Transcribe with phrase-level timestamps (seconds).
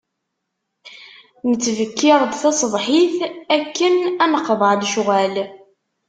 [1.49, 3.15] Nettbekkir-d tasebḥit,
[3.55, 5.35] akken ad neqḍeɛ lecɣal.